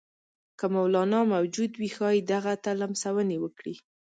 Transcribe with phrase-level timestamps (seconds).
[0.59, 3.75] که مولنا موجود وي ښايي دغه ته لمسونې وکړي.